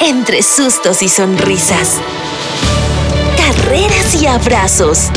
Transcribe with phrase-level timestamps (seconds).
[0.00, 1.94] entre sustos y sonrisas,
[3.36, 5.10] carreras y abrazos,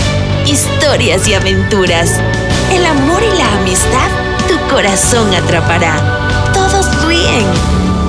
[0.46, 2.12] historias y aventuras,
[2.72, 4.10] el amor y la amistad,
[4.48, 6.52] tu corazón atrapará.
[6.54, 7.46] Todos ríen.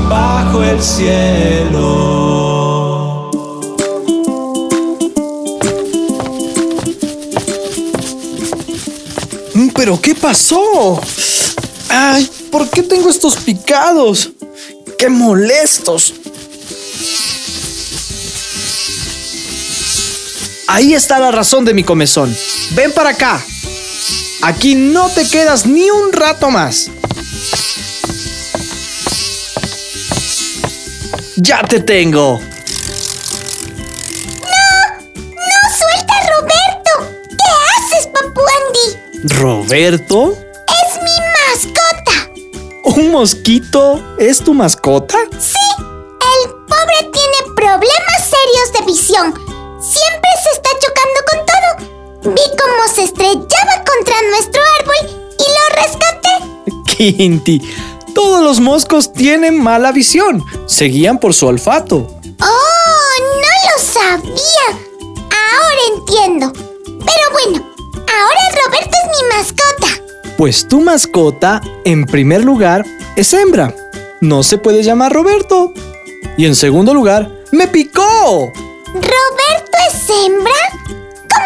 [0.08, 2.30] Bajo el cielo.
[9.80, 11.00] ¿Pero qué pasó?
[11.88, 14.30] Ay, ¿por qué tengo estos picados?
[14.98, 16.19] ¡Qué molestos!
[20.72, 22.32] Ahí está la razón de mi comezón.
[22.74, 23.42] Ven para acá.
[24.42, 26.88] Aquí no te quedas ni un rato más.
[31.36, 32.40] Ya te tengo.
[39.24, 40.32] ¿Roberto?
[40.32, 42.30] Es mi mascota.
[42.84, 45.18] ¿Un mosquito es tu mascota?
[45.36, 45.58] Sí.
[45.82, 49.34] El pobre tiene problemas serios de visión.
[49.80, 50.19] Siempre
[52.22, 57.16] Vi cómo se estrellaba contra nuestro árbol y lo rescaté.
[57.16, 57.62] Quinti,
[58.14, 60.44] todos los moscos tienen mala visión.
[60.66, 62.06] Seguían por su olfato.
[62.42, 64.78] Oh, no lo sabía.
[65.30, 66.52] Ahora entiendo.
[66.84, 67.70] Pero bueno,
[68.20, 70.34] Ahora Roberto es mi mascota.
[70.36, 72.84] Pues tu mascota, en primer lugar,
[73.16, 73.74] es hembra.
[74.20, 75.72] No se puede llamar Roberto.
[76.36, 78.50] Y en segundo lugar, me picó.
[78.92, 80.52] ¿Roberto es hembra?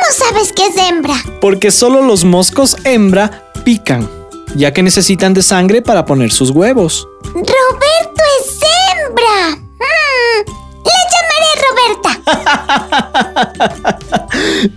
[0.04, 1.14] ¿Cómo sabes que es hembra?
[1.40, 4.06] Porque solo los moscos hembra pican,
[4.54, 7.08] ya que necesitan de sangre para poner sus huevos.
[7.32, 8.58] ¡Roberto es
[8.92, 9.56] hembra!
[9.80, 10.44] Mm,
[10.84, 12.10] le llamaré Roberta.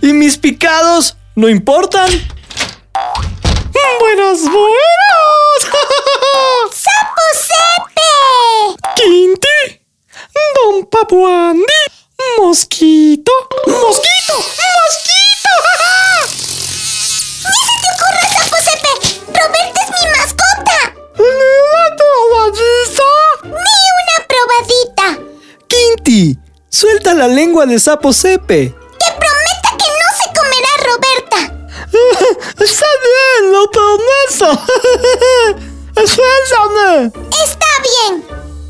[0.00, 1.14] ¿Y mis picados?
[1.34, 2.10] no importan.
[4.00, 5.60] ¡Buenas, buenas!
[6.72, 7.20] ¡Sapo!
[8.96, 9.82] ¡Quinti!
[10.54, 11.62] ¡Don Papuandi!
[12.38, 13.30] ¡Mosquito!
[13.66, 14.32] ¡Mosquito!
[14.38, 14.87] ¡Mosquito!
[27.58, 28.74] Lengua de Sapo Sepe!
[32.60, 34.62] Está bien, lo prometo.
[36.06, 37.10] Suéltame.
[37.44, 38.26] Está bien.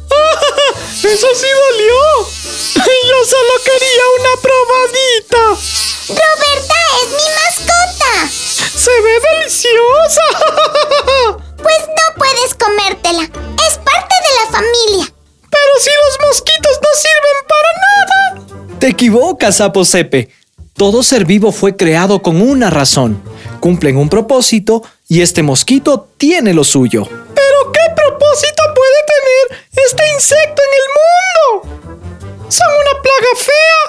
[1.12, 2.00] Eso sí dolió.
[3.09, 5.43] Yo solo quería una probadita.
[6.09, 8.12] Roberta es mi mascota.
[8.31, 10.26] Se ve deliciosa.
[11.62, 13.25] Pues no puedes comértela.
[13.69, 15.12] Es parte de la familia.
[15.50, 17.47] Pero si los mosquitos no sirven.
[18.78, 20.28] Te equivocas, Sapo Sepe.
[20.75, 23.21] Todo ser vivo fue creado con una razón.
[23.59, 27.03] Cumplen un propósito y este mosquito tiene lo suyo.
[27.05, 32.47] ¿Pero qué propósito puede tener este insecto en el mundo?
[32.49, 33.81] Son una plaga fea,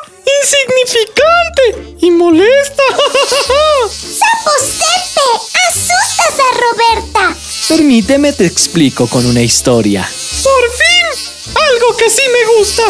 [0.41, 2.83] insignificante y molesta.
[3.89, 5.21] ¡Sapo Sepe!
[5.69, 7.37] ¡Asustas a Roberta!
[7.67, 10.01] Permíteme te explico con una historia.
[10.01, 11.53] ¡Por fin!
[11.53, 12.81] ¡Algo que sí me gusta!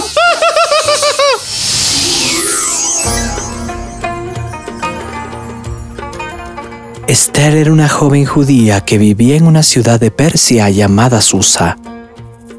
[7.09, 11.75] Esther era una joven judía que vivía en una ciudad de Persia llamada Susa.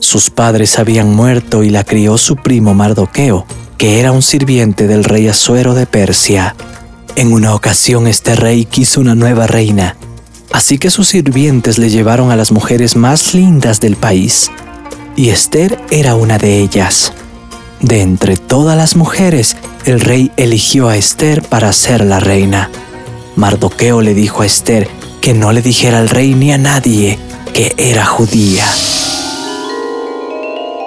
[0.00, 3.46] Sus padres habían muerto y la crió su primo Mardoqueo,
[3.78, 6.56] que era un sirviente del rey Asuero de Persia.
[7.14, 9.94] En una ocasión este rey quiso una nueva reina,
[10.50, 14.50] así que sus sirvientes le llevaron a las mujeres más lindas del país,
[15.14, 17.12] y Esther era una de ellas.
[17.80, 22.68] De entre todas las mujeres, el rey eligió a Esther para ser la reina.
[23.36, 24.88] Mardoqueo le dijo a Esther
[25.20, 27.18] que no le dijera al rey ni a nadie
[27.54, 28.64] que era judía.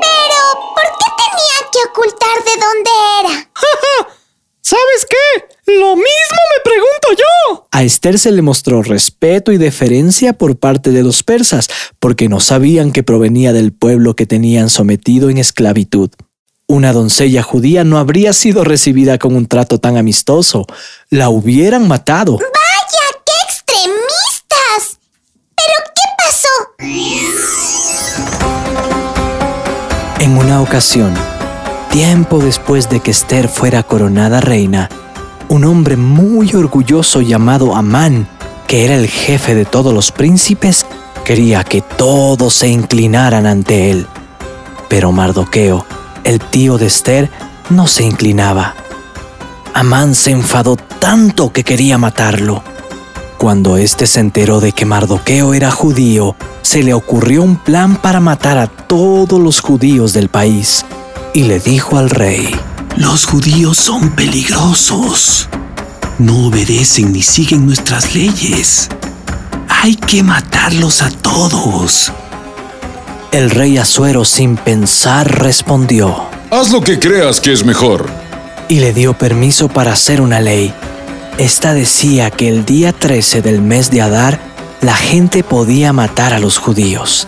[0.01, 0.37] Pero,
[0.75, 2.89] ¿por qué tenía que ocultar de dónde
[3.21, 3.49] era?
[4.61, 5.45] ¿Sabes qué?
[5.65, 7.67] Lo mismo me pregunto yo.
[7.71, 12.39] A Esther se le mostró respeto y deferencia por parte de los persas, porque no
[12.39, 16.11] sabían que provenía del pueblo que tenían sometido en esclavitud.
[16.67, 20.65] Una doncella judía no habría sido recibida con un trato tan amistoso.
[21.09, 22.37] La hubieran matado.
[22.37, 24.97] ¡Vaya, qué extremistas!
[25.55, 26.47] ¿Pero qué pasó?
[30.19, 31.13] En una ocasión,
[31.91, 34.87] tiempo después de que Esther fuera coronada reina,
[35.49, 38.25] un hombre muy orgulloso llamado Amán,
[38.67, 40.85] que era el jefe de todos los príncipes,
[41.25, 44.07] quería que todos se inclinaran ante él.
[44.87, 45.85] Pero Mardoqueo,
[46.23, 47.29] el tío de Esther
[47.69, 48.75] no se inclinaba.
[49.73, 52.63] Amán se enfadó tanto que quería matarlo.
[53.37, 58.19] Cuando éste se enteró de que Mardoqueo era judío, se le ocurrió un plan para
[58.19, 60.85] matar a todos los judíos del país.
[61.35, 62.55] y le dijo al rey,
[62.95, 65.49] Los judíos son peligrosos.
[66.19, 68.87] No obedecen ni siguen nuestras leyes.
[69.67, 72.13] Hay que matarlos a todos.
[73.33, 78.07] El rey Asuero sin pensar respondió Haz lo que creas que es mejor.
[78.67, 80.71] y le dio permiso para hacer una ley.
[81.39, 84.39] Esta decía que el día 13 del mes de Adar
[84.81, 87.27] la gente podía matar a los judíos.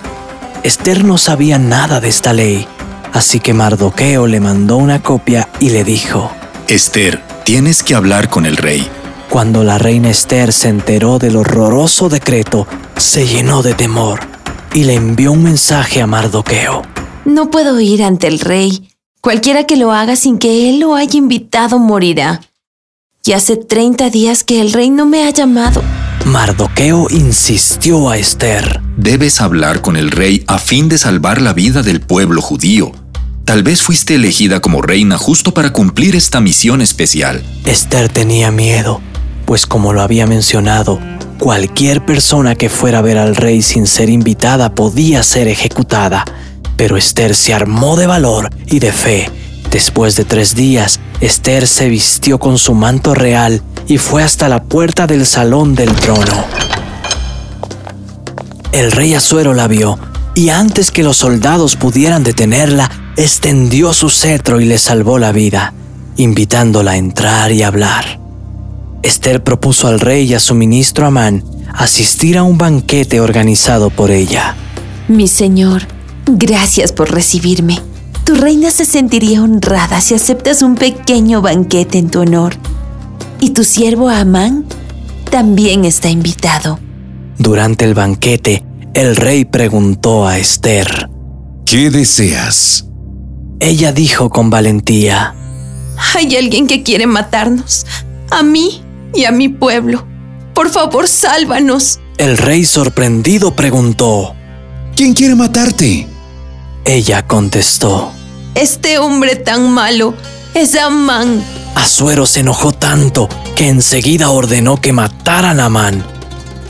[0.62, 2.68] Esther no sabía nada de esta ley,
[3.12, 6.31] así que Mardoqueo le mandó una copia y le dijo,
[6.68, 8.88] Esther, tienes que hablar con el rey.
[9.28, 14.35] Cuando la reina Esther se enteró del horroroso decreto, se llenó de temor
[14.75, 16.81] y le envió un mensaje a Mardoqueo.
[17.24, 18.89] No puedo ir ante el rey.
[19.22, 22.42] Cualquiera que lo haga sin que él lo haya invitado morirá.
[23.24, 25.81] Y hace 30 días que el rey no me ha llamado.
[26.25, 28.81] Mardoqueo insistió a Esther.
[28.98, 32.92] Debes hablar con el rey a fin de salvar la vida del pueblo judío.
[33.45, 37.45] Tal vez fuiste elegida como reina justo para cumplir esta misión especial.
[37.63, 39.00] Esther tenía miedo,
[39.45, 41.00] pues como lo había mencionado,
[41.38, 46.26] cualquier persona que fuera a ver al rey sin ser invitada podía ser ejecutada.
[46.78, 49.30] Pero Esther se armó de valor y de fe.
[49.72, 54.64] Después de tres días, Esther se vistió con su manto real y fue hasta la
[54.64, 56.46] puerta del salón del trono.
[58.72, 59.98] El rey Asuero la vio
[60.34, 65.74] y antes que los soldados pudieran detenerla, extendió su cetro y le salvó la vida,
[66.18, 68.25] invitándola a entrar y hablar.
[69.06, 71.44] Esther propuso al rey y a su ministro Amán
[71.75, 74.56] asistir a un banquete organizado por ella.
[75.07, 75.84] Mi señor,
[76.25, 77.80] gracias por recibirme.
[78.25, 82.56] Tu reina se sentiría honrada si aceptas un pequeño banquete en tu honor.
[83.40, 84.66] Y tu siervo Amán
[85.30, 86.80] también está invitado.
[87.38, 88.66] Durante el banquete,
[88.96, 91.12] el rey preguntó a Esther.
[91.63, 92.88] ¿Qué deseas?
[93.60, 95.36] Ella dijo con valentía,
[96.16, 97.86] Hay alguien que quiere matarnos.
[98.31, 98.81] A mí
[99.16, 100.06] y a mi pueblo.
[100.54, 102.00] Por favor, sálvanos.
[102.18, 104.36] el rey sorprendido preguntó.
[104.96, 106.08] ¿Quién quiere matarte?
[106.86, 108.12] Ella contestó.
[108.56, 110.14] Este hombre tan malo
[110.54, 111.44] es Amán.
[111.76, 113.28] Asuero se enojó tanto
[113.58, 116.06] que enseguida ordenó que mataran a Amán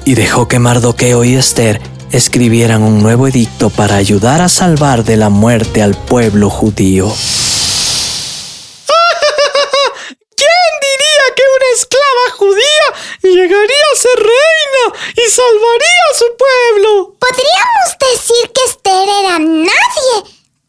[0.04, 1.80] y dejó que Mardoqueo y Esther
[2.12, 7.14] escribieran un nuevo edicto para ayudar a salvar de la muerte al pueblo judío.
[10.36, 12.88] ¿Quién diría que una esclava judía
[13.24, 14.84] llegaría a ser reina
[15.16, 17.16] y salvaría a su pueblo?
[17.20, 20.16] Podríamos decir que Esther era nadie,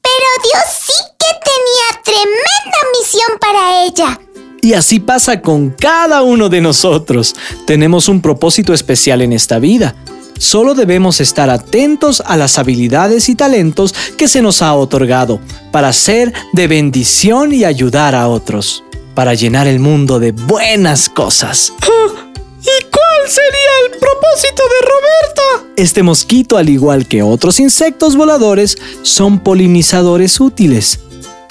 [0.03, 4.21] pero Dios sí que tenía tremenda misión para ella.
[4.67, 7.37] Y así pasa con cada uno de nosotros.
[7.69, 9.95] Tenemos un propósito especial en esta vida.
[10.41, 15.39] Solo debemos estar atentos a las habilidades y talentos que se nos ha otorgado
[15.71, 18.83] para ser de bendición y ayudar a otros,
[19.15, 21.73] para llenar el mundo de buenas cosas.
[21.81, 25.73] ¿Y cuál sería el propósito de Roberta?
[25.77, 30.99] Este mosquito, al igual que otros insectos voladores, son polinizadores útiles.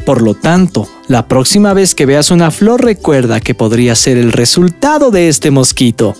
[0.05, 4.31] Por lo tanto, la próxima vez que veas una flor recuerda que podría ser el
[4.31, 6.15] resultado de este mosquito.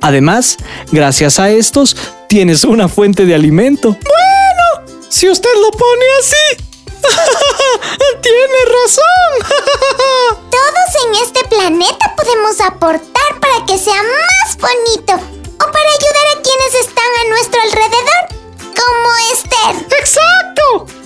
[0.00, 0.56] Además,
[0.90, 1.96] gracias a estos,
[2.28, 3.90] tienes una fuente de alimento.
[3.90, 6.64] Bueno, si usted lo pone así.
[8.22, 9.56] Tiene razón.
[10.50, 16.42] Todos en este planeta podemos aportar para que sea más bonito o para ayudar a
[16.42, 18.22] quienes están a nuestro alrededor,
[18.74, 19.98] como Esther.
[19.98, 21.01] ¡Exacto!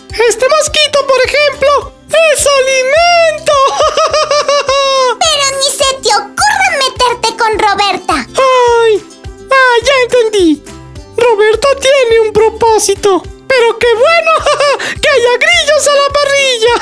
[13.06, 14.32] Pero qué bueno
[15.00, 16.74] que haya grillos a la parrilla.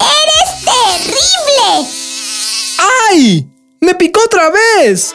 [0.22, 1.68] ¡Eres terrible!
[3.10, 3.46] ¡Ay!
[3.80, 5.14] ¡Me picó otra vez!